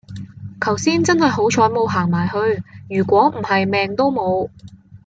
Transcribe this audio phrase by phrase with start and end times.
[0.59, 2.35] 求先真喺好彩冇行埋去
[2.97, 4.49] 如果唔喺命都冇